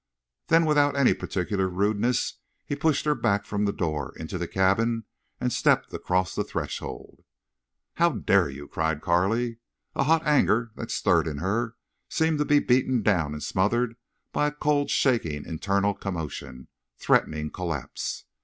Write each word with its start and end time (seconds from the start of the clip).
Then 0.47 0.65
without 0.65 0.95
any 0.95 1.13
particular 1.13 1.69
rudeness 1.69 2.39
he 2.65 2.75
pushed 2.75 3.05
her 3.05 3.13
back 3.13 3.45
from 3.45 3.65
the 3.65 3.71
door, 3.71 4.15
into 4.17 4.39
the 4.39 4.47
cabin, 4.47 5.03
and 5.39 5.53
stepped 5.53 5.93
across 5.93 6.33
the 6.33 6.43
threshold. 6.43 7.23
"How 7.93 8.09
dare—you!" 8.13 8.67
cried 8.67 9.03
Carley. 9.03 9.59
A 9.93 10.05
hot 10.05 10.25
anger 10.25 10.71
that 10.73 10.89
stirred 10.89 11.27
in 11.27 11.37
her 11.37 11.75
seemed 12.09 12.39
to 12.39 12.45
be 12.45 12.57
beaten 12.57 13.03
down 13.03 13.33
and 13.33 13.43
smothered 13.43 13.93
by 14.31 14.47
a 14.47 14.51
cold 14.51 14.89
shaking 14.89 15.45
internal 15.45 15.93
commotion, 15.93 16.67
threatening 16.97 17.51
collapse. 17.51 18.25